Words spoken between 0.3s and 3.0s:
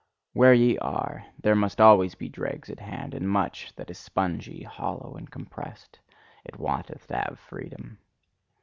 Where ye are, there must always be dregs at